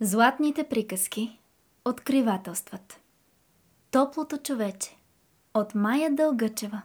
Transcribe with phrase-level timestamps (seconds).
[0.00, 1.38] Златните приказки
[1.84, 3.00] откривателстват.
[3.90, 4.96] Топлото човече
[5.54, 6.82] от Майя Дългъчева.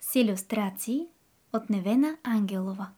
[0.00, 1.06] С иллюстрации
[1.52, 2.88] от Невена Ангелова.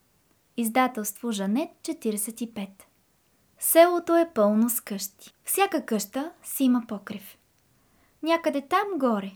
[0.56, 2.68] Издателство Жанет 45.
[3.58, 5.34] Селото е пълно с къщи.
[5.44, 7.38] Всяка къща си има покрив.
[8.22, 9.32] Някъде там горе,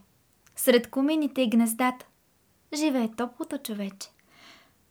[0.57, 2.07] сред комините и гнездата,
[2.75, 4.09] живее топлото човече.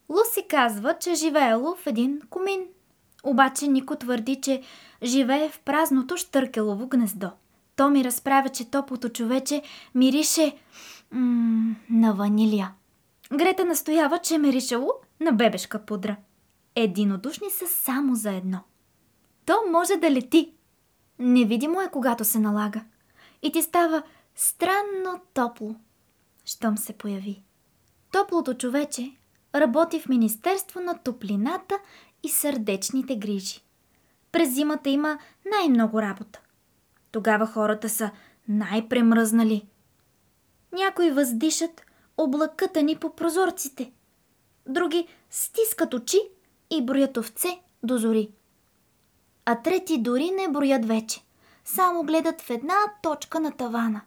[0.09, 2.67] Луси казва, че живеело в един комин–
[3.25, 4.61] обаче Нико твърди, че
[5.03, 7.31] живее в празното штъркелово гнездо.
[7.75, 9.61] То ми разправя, че топлото човече
[9.95, 10.57] мирише
[11.11, 12.73] м- на ванилия.
[13.33, 16.15] Грета настоява, че миришело на бебешка пудра.
[16.75, 18.59] Единодушни са само за едно.
[19.45, 20.51] То може да лети.
[21.19, 22.81] Невидимо е, когато се налага.
[23.41, 24.03] И ти става
[24.35, 25.75] странно топло,
[26.45, 27.43] щом се появи.
[28.11, 29.11] Топлото човече
[29.55, 31.79] работи в Министерство на топлината
[32.25, 33.61] и сърдечните грижи.
[34.31, 35.19] През зимата има
[35.51, 36.41] най-много работа.
[37.11, 38.11] Тогава хората са
[38.47, 39.67] най-премръзнали.
[40.71, 41.81] Някои въздишат
[42.17, 43.91] облаката ни по прозорците.
[44.67, 46.19] Други стискат очи
[46.69, 48.29] и броят овце до зори.
[49.45, 51.21] А трети дори не броят вече.
[51.65, 54.01] Само гледат в една точка на тавана.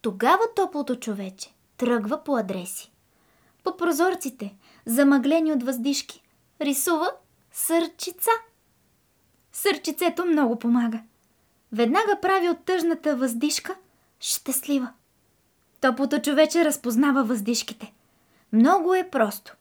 [0.00, 2.92] Тогава топлото човече тръгва по адреси.
[3.64, 6.22] По прозорците, замъглени от въздишки,
[6.60, 7.10] рисува
[7.56, 8.30] Сърчица.
[9.52, 11.02] Сърчицето много помага.
[11.72, 13.76] Веднага прави от тъжната въздишка
[14.20, 14.92] щастлива.
[15.80, 17.92] Топлото човече разпознава въздишките.
[18.52, 19.56] Много е просто.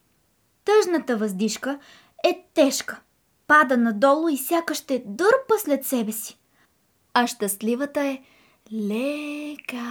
[0.66, 1.80] Тъжната въздишка
[2.24, 3.02] е тежка.
[3.48, 6.38] Пада надолу и сякаш ще дърпа след себе си.
[7.14, 8.22] А щастливата е
[8.72, 9.84] лека.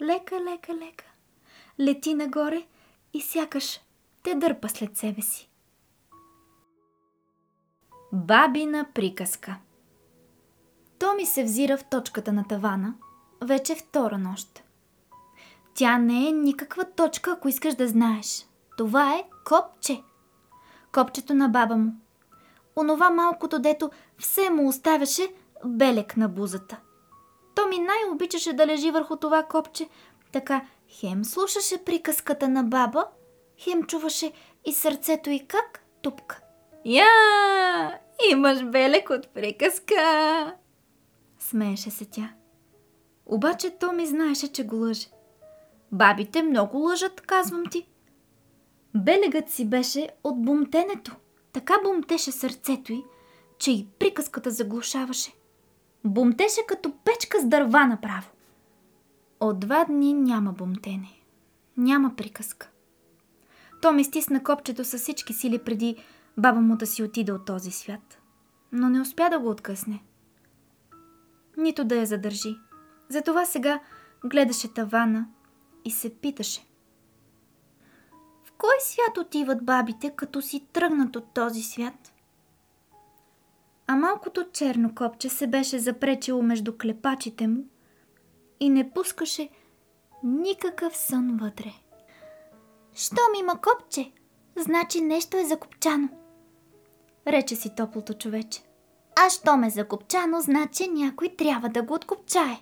[0.00, 1.04] Лека, лека, лека.
[1.80, 2.66] Лети нагоре
[3.14, 3.80] и сякаш
[4.22, 5.47] те дърпа след себе си.
[8.12, 9.56] Бабина приказка
[10.98, 12.94] Томи се взира в точката на тавана,
[13.42, 14.62] вече втора нощ.
[15.74, 18.46] Тя не е никаква точка, ако искаш да знаеш.
[18.78, 20.02] Това е копче.
[20.92, 21.92] Копчето на баба му.
[22.76, 25.32] Онова малкото, дето все му оставяше
[25.64, 26.80] белек на бузата.
[27.54, 29.88] Томи най-обичаше да лежи върху това копче,
[30.32, 33.04] така хем слушаше приказката на баба,
[33.58, 34.32] хем чуваше
[34.64, 36.40] и сърцето й как тупка.
[36.84, 37.04] Я,
[38.32, 40.54] имаш белек от приказка!
[41.38, 42.32] Смееше се тя.
[43.26, 45.06] Обаче то ми знаеше, че го лъже.
[45.92, 47.88] Бабите много лъжат, казвам ти.
[48.94, 51.16] Белегът си беше от бумтенето.
[51.52, 53.04] Така бумтеше сърцето й,
[53.58, 55.32] че и приказката заглушаваше.
[56.04, 58.30] Бумтеше като печка с дърва направо.
[59.40, 61.10] От два дни няма бумтене.
[61.76, 62.70] Няма приказка.
[63.82, 65.96] То ми стисна копчето с всички сили преди
[66.38, 68.18] баба му да си отида от този свят,
[68.72, 70.02] но не успя да го откъсне.
[71.56, 72.56] Нито да я задържи.
[73.08, 73.80] Затова сега
[74.24, 75.26] гледаше тавана
[75.84, 76.60] и се питаше.
[78.44, 82.12] В кой свят отиват бабите, като си тръгнат от този свят?
[83.86, 87.64] А малкото черно копче се беше запречило между клепачите му
[88.60, 89.48] и не пускаше
[90.24, 91.72] никакъв сън вътре.
[92.94, 94.12] Щом има копче,
[94.56, 96.08] значи нещо е закопчано
[97.28, 98.62] рече си топлото човече.
[99.16, 102.60] А що ме закопчано, значи някой трябва да го откопчае.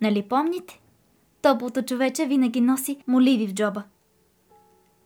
[0.00, 0.80] Нали помните?
[1.42, 3.82] Топлото човече винаги носи моливи в джоба.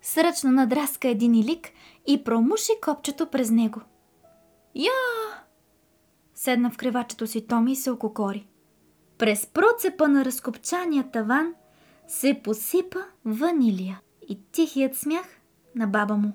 [0.02, 1.68] Сръчно надраска един илик
[2.06, 3.80] и промуши копчето през него.
[4.74, 4.90] Я!
[6.34, 8.46] Седна в кревачето си Томи и се ококори.
[9.18, 11.54] През процепа на разкопчания таван
[12.08, 15.26] се посипа ванилия и тихият смях
[15.74, 16.32] на баба му.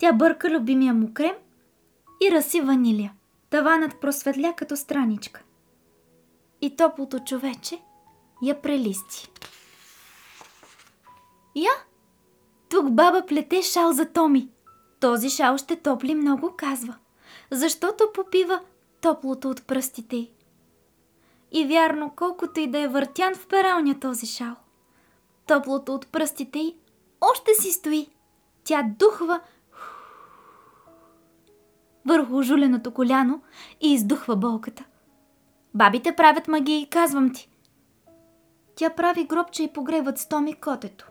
[0.00, 1.34] Тя бърка любимия му крем
[2.22, 3.12] и раси ванилия.
[3.50, 5.42] Таванът просветля като страничка.
[6.60, 7.82] И топлото човече
[8.42, 9.30] я прелисти.
[11.56, 11.70] Я!
[12.70, 14.48] Тук баба плете шал за Томи.
[15.00, 16.94] Този шал ще топли много, казва,
[17.50, 18.60] защото попива
[19.00, 20.30] топлото от пръстите й.
[21.52, 24.56] И вярно, колкото и да е въртян в пералня този шал,
[25.46, 26.76] топлото от пръстите й
[27.20, 28.08] още си стои.
[28.64, 29.40] Тя духва
[32.06, 33.42] върху жуленото коляно
[33.80, 34.84] и издухва болката.
[35.74, 37.48] Бабите правят магии, казвам ти.
[38.74, 41.10] Тя прави гробче и погреват с Томи котето.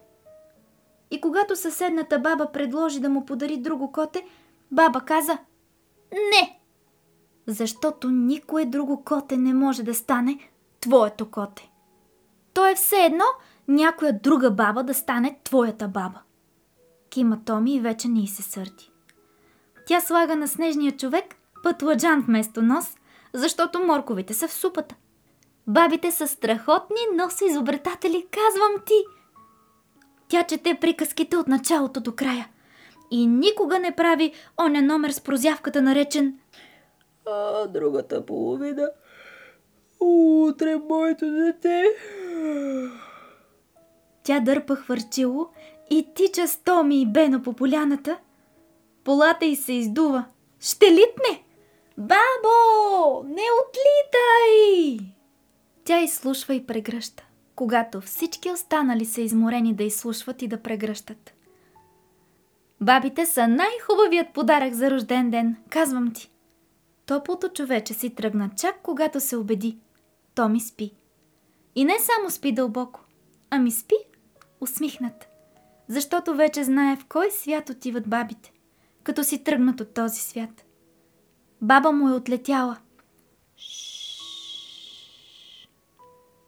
[1.12, 4.25] И когато съседната баба предложи да му подари друго коте,
[4.71, 5.38] баба каза
[6.12, 6.59] «Не!»
[7.47, 10.39] Защото никое друго коте не може да стане
[10.80, 11.71] твоето коте.
[12.53, 13.25] То е все едно
[13.68, 16.21] някоя друга баба да стане твоята баба.
[17.09, 18.92] Кима Томи и вече не й се сърди.
[19.89, 22.86] Тя слага на снежния човек пътладжан вместо нос,
[23.33, 24.95] защото морковите са в супата.
[25.68, 28.94] Бабите са страхотни, но са изобретатели, казвам ти.
[30.27, 32.47] Тя чете приказките от началото до края.
[33.12, 36.39] И никога не прави оня номер с прозявката наречен
[37.25, 38.89] А другата половина
[40.00, 41.83] утре моето дете.
[44.24, 45.50] Тя дърпа хвърчило
[45.89, 48.18] и тича с Томи и Бено по поляната.
[49.03, 50.25] Полата й се издува.
[50.59, 51.43] Ще литне!
[51.97, 55.07] Бабо, не отлитай!
[55.83, 57.25] Тя изслушва и прегръща,
[57.55, 61.33] когато всички останали са изморени да изслушват и да прегръщат.
[62.81, 66.31] Бабите са най-хубавият подарък за рожден ден, казвам ти.
[67.05, 69.77] Топлото човече си тръгна чак когато се убеди.
[70.35, 70.91] То ми спи.
[71.75, 72.99] И не само спи дълбоко,
[73.49, 73.95] ами спи
[74.61, 75.27] усмихнат,
[75.87, 78.51] защото вече знае в кой свят отиват бабите,
[79.03, 80.65] като си тръгнат от този свят.
[81.61, 82.77] Баба му е отлетяла.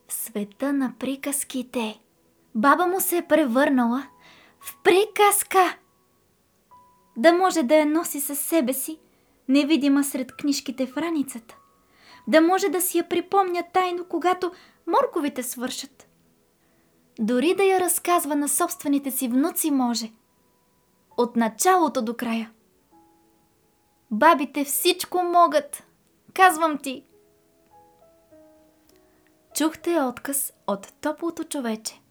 [0.09, 1.99] Света на приказките.
[2.55, 4.07] Баба му се е превърнала
[4.59, 5.77] в приказка.
[7.17, 8.99] Да може да я носи със себе си,
[9.47, 11.55] невидима сред книжките в раницата.
[12.27, 14.51] Да може да си я припомня тайно, когато
[14.87, 16.07] морковите свършат.
[17.19, 20.11] Дори да я разказва на собствените си внуци може.
[21.17, 22.51] От началото до края.
[24.11, 25.83] Бабите всичко могат.
[26.33, 27.05] Казвам ти.
[29.55, 32.01] Чухте отказ от топлото човече.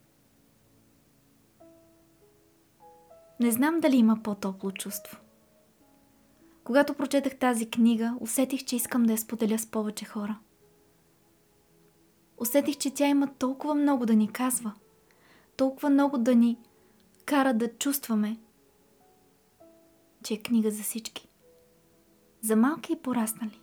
[3.41, 5.19] Не знам дали има по-топло чувство.
[6.64, 10.38] Когато прочетах тази книга, усетих, че искам да я споделя с повече хора.
[12.38, 14.73] Усетих, че тя има толкова много да ни казва,
[15.56, 16.58] толкова много да ни
[17.25, 18.37] кара да чувстваме,
[20.25, 21.28] че е книга за всички.
[22.40, 23.61] За малки и пораснали.